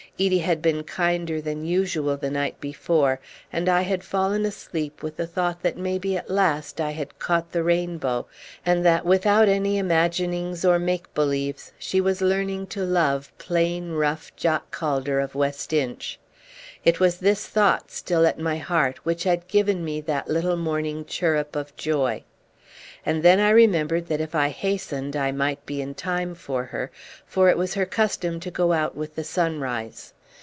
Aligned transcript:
Edie 0.19 0.37
had 0.39 0.61
been 0.61 0.83
kinder 0.83 1.41
than 1.41 1.65
usual 1.65 2.15
the 2.15 2.29
night 2.29 2.59
before, 2.61 3.19
and 3.51 3.67
I 3.67 3.81
had 3.81 4.03
fallen 4.03 4.45
asleep 4.45 5.01
with 5.01 5.17
the 5.17 5.25
thought 5.25 5.63
that 5.63 5.77
maybe 5.79 6.15
at 6.15 6.29
last 6.29 6.79
I 6.79 6.91
had 6.91 7.17
caught 7.17 7.51
the 7.51 7.63
rainbow, 7.63 8.27
and 8.63 8.85
that 8.85 9.03
without 9.03 9.49
any 9.49 9.79
imaginings 9.79 10.63
or 10.63 10.77
make 10.77 11.11
believes 11.15 11.71
she 11.79 11.99
was 11.99 12.21
learning 12.21 12.67
to 12.67 12.83
love 12.83 13.31
plain, 13.39 13.93
rough 13.93 14.31
Jock 14.35 14.69
Calder 14.69 15.19
of 15.19 15.33
West 15.33 15.73
Inch. 15.73 16.19
It 16.85 16.99
was 16.99 17.17
this 17.17 17.47
thought, 17.47 17.89
still 17.89 18.27
at 18.27 18.37
my 18.37 18.57
heart, 18.59 19.03
which 19.03 19.23
had 19.23 19.47
given 19.47 19.83
me 19.83 20.01
that 20.01 20.27
little 20.27 20.57
morning 20.57 21.03
chirrup 21.03 21.55
of 21.55 21.75
joy. 21.75 22.23
And 23.03 23.23
then 23.23 23.39
I 23.39 23.49
remembered 23.49 24.09
that 24.09 24.21
if 24.21 24.35
I 24.35 24.49
hastened 24.49 25.15
I 25.15 25.31
might 25.31 25.65
be 25.65 25.81
in 25.81 25.95
time 25.95 26.35
for 26.35 26.65
her, 26.65 26.91
for 27.25 27.49
it 27.49 27.57
was 27.57 27.73
her 27.73 27.87
custom 27.87 28.39
to 28.41 28.51
go 28.51 28.73
out 28.73 28.95
with 28.95 29.15
the 29.15 29.23
sunrise. 29.23 30.13